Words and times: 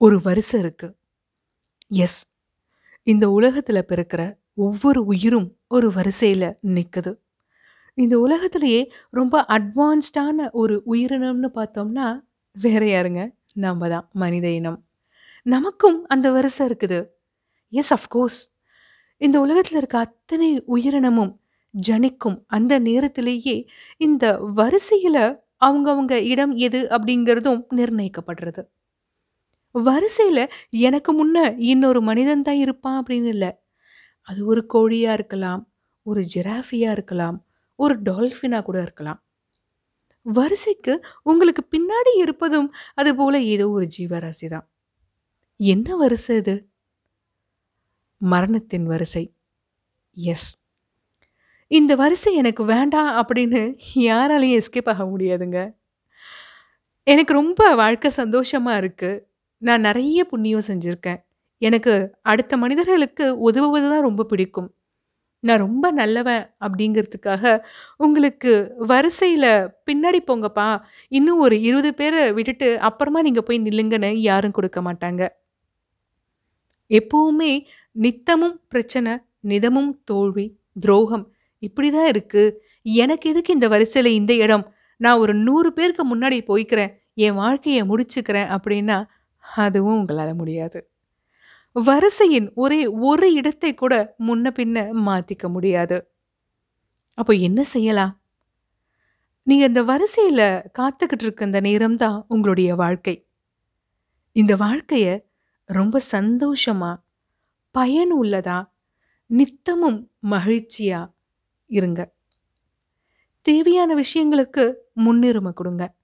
ஒரு 0.00 0.20
வரிசை 0.22 0.60
இருக்குது 0.60 0.94
எஸ். 1.88 2.32
இந்த 3.02 3.30
உலகத்தில் 3.30 3.88
பிறக்கிற 3.88 4.36
ஒவ்வொரு 4.54 5.04
உயிரும் 5.04 5.56
ஒரு 5.68 5.92
வரிசையில் 5.92 6.56
நிற்குது 6.62 7.18
இந்த 7.94 8.18
உலகத்திலேயே 8.18 8.92
ரொம்ப 9.10 9.44
அட்வான்ஸ்டான 9.48 10.50
ஒரு 10.50 10.82
உயிரினம்னு 10.86 11.48
பார்த்தோம்னா, 11.54 12.22
வேற 12.52 12.86
யாருங்க? 12.86 13.34
நம்ம 13.52 13.88
தான். 13.88 14.08
மனித 14.12 14.48
இனம். 14.48 14.84
நமக்கும் 15.42 16.06
அந்த 16.06 16.30
வரிசை 16.30 16.66
இருக்குது. 16.66 17.06
Yes 17.68 17.94
of course. 17.94 18.40
இந்த 19.16 19.40
உலகத்தில் 19.40 19.76
இருக்க 19.76 19.98
அத்தனை 19.98 20.62
உயிரினமும் 20.64 21.40
ஜனிக்கும் 21.88 22.44
அந்த 22.46 22.78
நேரத்திலேயே, 22.78 23.68
இந்த 23.96 24.38
வரிசையில் 24.38 25.40
அவங்கவுங்க 25.64 26.12
இடம் 26.12 26.54
எது 26.56 26.86
அப்படிங்கிறதும் 26.88 27.64
நிர்ணயிக்கப்படுறது. 27.76 28.62
வரிசையில 29.74 30.48
எனக்கு 30.70 31.10
முன்ன 31.18 31.54
இன்னொரு 31.58 32.00
மனிதன் 32.00 32.42
தான் 32.42 32.54
இருப்பான் 32.54 33.04
அப்படின்னு 33.04 33.24
இல்ல. 33.24 33.62
அது 34.22 34.46
ஒரு 34.46 34.66
கோழியா 34.74 35.12
இருக்கலாம், 35.12 35.72
ஒரு 36.02 36.24
ஜிராஃபியா 36.34 36.90
இருக்கலாம், 36.90 37.46
ஒரு 37.76 38.02
டால்ஃபினா 38.02 38.62
கூட 38.62 38.82
இருக்கலாம். 38.82 39.22
வரிசைக்கு 40.22 41.00
உங்களுக்கு 41.22 41.68
பின்னாடி 41.70 42.18
இருப்பதும் 42.18 42.74
அதுபோல 42.94 43.42
ஏதோ 43.42 43.70
ஒரு 43.70 43.88
ஜீவராசி 43.98 44.48
தான். 44.48 44.70
என்ன 45.56 45.96
வரிசை 45.96 46.36
இது? 46.36 46.68
மரணத்தின் 48.20 48.86
வரிசை. 48.86 49.34
எஸ். 50.12 50.58
இந்த 51.66 51.94
வரிசை 51.94 52.34
எனக்கு 52.34 52.64
வேண்டாம் 52.64 53.26
அப்படின்னு 53.26 53.78
யாராலயும் 53.94 54.60
எஸ்கேப் 54.60 54.88
ஆக 54.88 55.04
முடியாதுங்க. 55.04 55.74
எனக்கு 57.04 57.32
ரொம்ப 57.32 57.74
வாழ்க்கை 57.74 58.10
சந்தோஷமா 58.16 58.76
இருக்கு. 58.76 59.27
நான் 59.62 59.84
நெறைய 59.86 60.20
புண்ணியம் 60.24 60.68
செஞ்சிருக்கேன். 60.68 61.20
எனக்கு 61.62 61.92
அடுத்த 62.22 62.56
மனிதர்களுக்கு 62.56 63.24
உதவுவது 63.48 63.86
தான் 63.92 64.06
ரொம்ப 64.08 64.24
பிடிக்கும். 64.24 64.68
நான் 65.42 65.62
ரொம்ப 65.64 65.86
நல்லவன் 65.92 66.44
அப்படிங்கிறதுக்காக, 66.64 67.42
உங்களுக்கு 67.96 68.52
வரிசையில 68.88 69.46
பின்னாடி 69.88 70.20
போங்கப்பா, 70.28 70.68
இன்னும் 71.12 71.42
ஒரு 71.46 71.56
20 71.62 71.90
பேர 72.00 72.14
விட்டுட்டு 72.38 72.68
அப்புறமா 72.88 73.20
நீங்க 73.22 73.42
போய் 73.42 73.64
நில்லுங்கன்னு 73.66 74.10
யாரும் 74.28 74.56
குடுக்க 74.58 74.80
மாட்டாங்க. 74.88 75.22
எப்பவுமே 76.90 77.52
நித்தமும் 77.96 78.56
பிரச்சனை, 78.68 79.12
நிதமும் 79.44 79.92
தோல்வி, 80.04 80.46
துரோகம் 80.76 81.26
இப்படி 81.62 81.88
தான் 81.90 82.08
இருக்கு. 82.12 82.42
எனக்கு 82.98 83.26
எதுக்கு 83.30 83.50
இந்த 83.56 83.66
வரிசையில 83.68 84.10
இந்த 84.18 84.32
இடம்? 84.44 84.64
நான் 85.00 85.20
ஒரு 85.24 85.32
100 85.46 85.70
பேருக்கு 85.78 86.04
முன்னாடி 86.12 86.38
போய்க்கிறேன். 86.50 86.92
என் 87.24 87.38
வாழ்க்கைய 87.40 87.80
முடிச்சுக்கிறேன் 87.90 88.50
அப்படின்னா, 88.56 88.98
அதுவும் 89.56 90.06
உங்களால 90.06 90.34
முடியாது. 90.34 90.90
வரிசையின் 91.72 92.52
ஒரே 92.54 92.86
ஒரு 92.86 93.32
இடத்தை 93.32 93.74
கூட 93.74 94.14
முன்ன 94.18 94.50
பின்ன 94.50 94.90
மாத்திக்க 95.06 95.48
முடியாது. 95.48 96.12
அப்போ 97.14 97.32
என்ன 97.32 97.62
செய்யலாம்? 97.62 98.22
நீங்கள் 99.42 99.68
இந்த 99.68 99.82
வரிசையில் 99.82 100.62
காத்துக்கிட்டு 100.78 101.22
இருக்க 101.22 101.44
இந்த 101.44 101.60
நேரம் 101.60 101.96
தான் 101.96 102.24
உங்களுடைய 102.28 102.74
வாழ்க்கை. 102.74 103.26
இந்த 104.32 104.56
வாழ்க்கையை 104.56 105.26
ரொம்ப 105.64 106.00
சந்தோஷமா, 106.12 106.96
பயனுள்ளதா, 107.78 108.64
நித்தமும் 109.26 110.10
மகிழ்ச்சியா 110.30 111.10
இருங்க. 111.66 112.12
தேவையான 113.42 113.94
விஷயங்களுக்கு 113.94 114.74
முன்னுரிமை 114.92 115.52
கொடுங்க 115.52 115.94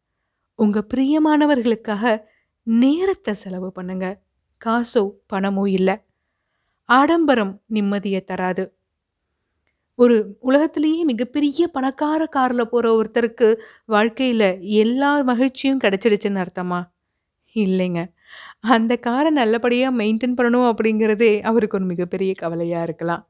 உங்கள் 0.55 0.87
பிரியமானவர்களுக்காக 0.95 2.25
நேரத்தை 2.65 3.35
செலவு 3.35 3.73
பண்ணுங்க. 3.73 4.21
காசோ, 4.65 5.11
பணமோ 5.33 5.69
இல்லை 5.69 5.97
ஆடம்பரம் 6.85 7.61
நிம்மதியை 7.75 8.25
தராது. 8.25 8.75
ஒரு 9.95 10.37
உலகத்திலேயே 10.41 11.05
மிகப்பெரிய 11.05 11.69
பணக்கார 11.69 12.27
காரில் 12.27 12.69
போகிற 12.69 13.03
ஒருத்தருக்கு 13.03 13.57
வாழ்க்கையில் 13.85 14.61
எல்லா 14.61 15.23
மகிழ்ச்சியும் 15.23 15.81
கிடச்சிடுச்சுன்னு 15.81 16.47
அர்த்தமா? 16.47 16.91
இல்லைங்க. 17.55 18.13
அந்த 18.61 18.97
காரை 18.97 19.31
நல்லபடியாக 19.31 19.97
மெயின்டெயின் 19.97 20.35
பண்ணணும் 20.37 20.75
அப்படிங்கிறதே 20.75 21.43
அவருக்கு 21.43 21.77
ஒரு 21.77 21.87
மிகப்பெரிய 21.87 22.35
கவலையாக 22.37 22.83
இருக்கலாம். 22.83 23.29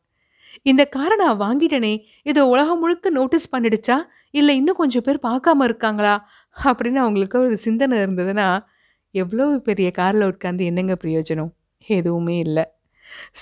இந்த 0.62 0.84
காரை 0.84 1.17
நான் 1.17 1.41
வாங்கிட்டேனே, 1.41 2.03
இதை 2.23 2.43
உலகம் 2.43 2.78
முழுக்க 2.78 3.11
நோட்டீஸ் 3.11 3.56
பண்ணிடுச்சா? 3.56 3.97
இல்லை 4.31 4.56
இன்னும் 4.56 4.77
கொஞ்சம் 4.77 5.03
பேர் 5.05 5.19
பார்க்காம 5.23 5.62
இருக்காங்களா? 5.62 6.28
அப்படின்னு 6.65 6.94
அவங்களுக்கு 6.94 7.39
ஒரு 7.39 7.59
சிந்தனை 7.59 7.99
இருந்ததுன்னா, 7.99 8.65
எவ்வளோ 9.14 9.44
பெரிய 9.69 9.88
காரில் 9.91 10.30
உட்காந்து 10.32 10.62
என்னங்க 10.64 10.94
பிரயோஜனம்? 11.04 11.52
எதுவுமே 11.86 12.36
இல்லை 12.38 12.64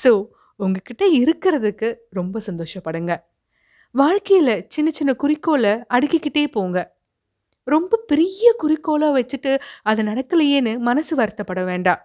ஸோ, 0.02 0.10
உங்ககிட்ட 0.60 1.04
இருக்கிறதுக்கு 1.18 1.88
ரொம்ப 2.10 2.40
சந்தோஷப்படுங்க. 2.46 3.12
வாழ்க்கையில் 3.94 4.54
சின்ன 4.68 4.90
சின்ன 4.90 5.12
குறிக்கோளை 5.14 5.72
அடுக்கிக்கிட்டே 5.90 6.44
போங்க. 6.46 6.78
ரொம்ப 7.66 8.00
பெரிய 8.06 8.54
குறிக்கோளாக 8.58 9.12
வச்சுட்டு, 9.18 9.52
அது 9.82 10.00
நடக்கலையேன்னு 10.02 10.72
மனசு 10.78 11.12
வருத்தப்பட 11.16 11.64
வேண்டாம். 11.64 12.00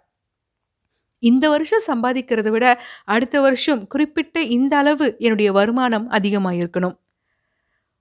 இந்த 1.24 1.46
வருஷம் 1.50 1.86
சம்பாதிக்கிறத 1.88 2.50
விட, 2.50 2.66
அடுத்த 3.06 3.42
வருஷம் 3.42 3.82
குறிப்பிட்ட 3.88 4.42
இந்த 4.58 4.74
அளவு 4.78 5.08
என்னுடைய 5.20 5.52
வருமானம் 5.52 6.08
அதிகமாக 6.10 6.56
இருக்கணும். 6.56 6.98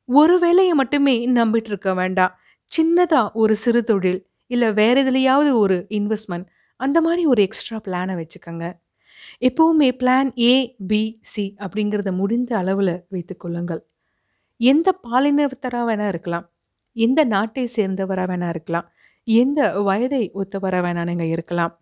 ஒரு 0.09 0.37
வேலையை 0.39 0.75
மட்டுமே 0.75 1.17
நம்பிட்டு 1.31 1.71
இருக்க 1.73 1.95
வேண்டாம். 1.95 2.35
சின்னதாக 2.73 3.33
ஒரு 3.33 3.55
சிறு 3.57 3.85
தொழில், 3.85 4.21
இல்லை 4.47 4.73
வேறு 4.73 5.05
எதுலேயாவது 5.05 5.53
ஒரு 5.59 5.87
இன்வெஸ்ட்மெண்ட் 5.91 6.47
அந்த 6.77 7.01
மாதிரி 7.01 7.27
ஒரு 7.27 7.43
எக்ஸ்ட்ரா 7.43 7.81
பிளானை 7.85 8.15
வச்சுக்கோங்க 8.21 8.75
எப்போவுமே 9.41 9.89
பிளான் 10.01 10.31
ஏ, 10.41 10.77
பி, 10.87 11.19
சி 11.23 11.57
அப்படிங்கிறத 11.59 12.13
முடிந்த 12.13 12.57
அளவில் 12.59 13.05
வைத்துக்கொள்ளுங்கள் 13.11 13.83
எந்த 14.61 14.99
பாலினத்தராக 15.03 15.85
வேணால் 15.89 16.09
இருக்கலாம். 16.09 16.51
எந்த 16.93 17.25
நாட்டை 17.25 17.69
சேர்ந்தவராக 17.77 18.27
வேணா 18.33 18.49
இருக்கலாம். 18.49 18.89
எந்த 19.25 19.81
வயதை 19.83 20.31
ஒத்தவராக 20.35 20.83
வேணானுங்க 20.87 21.23
இருக்கலாம். 21.23 21.79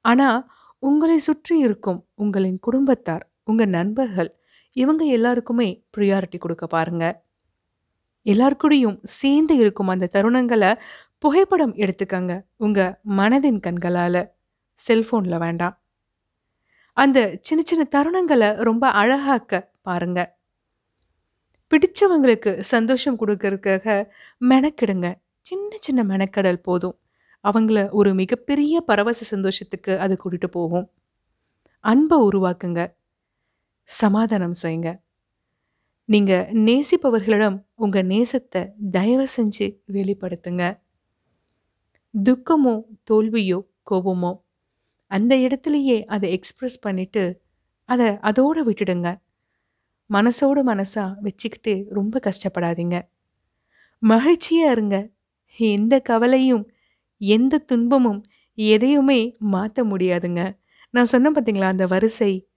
ஆனால் 0.00 0.50
உங்களை 0.78 1.18
சுற்றி 1.18 1.58
இருக்கும் 1.58 2.06
உங்களின் 2.14 2.58
குடும்பத்தார், 2.58 3.30
உங்கள் 3.44 3.68
நண்பர்கள் 3.68 4.36
இவங்க 4.72 5.04
எல்லாருக்குமே 5.04 5.84
ப்ரியாரிட்டி 5.96 6.38
கொடுக்க 6.38 6.66
பாருங்கள் 6.66 7.22
எல்லார் 8.22 8.56
சேர்ந்து 9.02 9.56
இருக்கும் 9.56 9.88
அந்த 9.88 10.08
தருணங்களை 10.12 10.74
புகைப்படம் 11.24 11.74
எடுத்துக்கங்க. 11.74 12.44
உங்க 12.56 13.00
மனதின் 13.08 13.60
கண்களால. 13.66 14.30
செல்போன்ல 14.88 15.38
வேண்டாம். 15.38 15.82
அந்த 16.92 17.38
சின்ன 17.40 17.62
சின்ன 17.66 17.88
தருணங்களை 17.96 18.54
ரொம்ப 18.54 18.90
அழகாக்க 18.90 19.72
பாருங்க. 19.82 20.38
பிடிச்சவங்களுக்கு 21.70 22.60
சந்தோஷம் 22.60 23.18
கொடுக்கறதுக்காக 23.18 24.08
மெனக்கெடுங்க. 24.40 25.14
சின்ன 25.40 25.76
சின்ன 25.80 26.04
மெனக்கெடல் 26.04 26.56
போதும். 26.56 26.98
அவங்கள 27.44 27.90
ஒரு 27.90 28.14
மிகப்பெரிய 28.14 28.80
பரவச 28.80 29.24
சந்தோஷத்துக்கு 29.24 30.00
அது 30.00 30.16
கூட்டிட்டு 30.24 30.46
போகும். 30.46 30.90
அன்பை 31.80 32.18
உருவாக்குங்க. 32.18 32.94
சமாதானம் 33.82 34.54
செய்யுங்க. 34.62 35.00
நீங்கள் 36.04 36.46
நேசிப்பவர்களிடம் 36.52 37.64
உங்கள் 37.74 38.06
நேசத்தை 38.06 38.70
தயவு 38.90 39.26
செஞ்சு 39.36 39.80
வெளிப்படுத்துங்க. 39.92 40.82
துக்கமோ, 42.22 42.82
தோல்வியோ, 43.10 43.60
கோபமோ 43.90 44.42
அந்த 45.06 45.36
இடத்துலையே 45.36 46.04
அதை 46.04 46.38
எக்ஸ்ப்ரெஸ் 46.38 46.80
பண்ணிட்டு, 46.80 47.40
அதை 47.84 48.18
அதோடு 48.18 48.70
விட்டுடுங்க. 48.70 49.20
மனசோட 50.10 50.62
மனசாக 50.66 51.16
வச்சுக்கிட்டு 51.20 51.86
ரொம்ப 51.90 52.20
கஷ்டப்படாதீங்க. 52.22 53.08
மகிழ்ச்சியாக 53.98 54.72
இருங்க. 54.72 55.08
எந்த 55.56 56.00
கவலையும், 56.00 56.70
எந்த 57.18 57.58
துன்பமும் 57.58 58.24
எதையுமே 58.54 59.36
மாற்ற 59.38 59.84
முடியாதுங்க. 59.84 60.56
நான் 60.90 61.04
சொன்னேன் 61.04 61.34
பார்த்தீங்களா, 61.34 61.60
அந்த 61.60 61.86
வரிசை. 61.86 62.48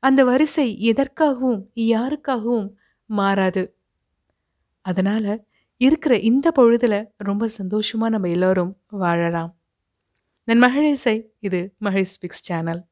அந்த 0.00 0.24
வரிசை 0.24 0.92
எதற்காகவும், 0.92 1.70
யாருக்காகவும் 1.74 2.72
மாறாது. 3.06 3.76
அதனால் 4.80 5.44
இருக்கிற 5.80 6.18
இந்த 6.18 6.50
பொழுதில் 6.50 7.08
ரொம்ப 7.16 7.46
சந்தோஷமாக 7.46 8.12
நம்ம 8.12 8.28
எல்லோரும் 8.28 8.76
வாழலாம். 8.88 9.58
நன் 10.44 10.62
மகிழிசை. 10.62 11.22
இது 11.38 11.74
மகிழ் 11.78 12.06
ஸ்பிக்ஸ் 12.14 12.44
சேனல். 12.48 12.87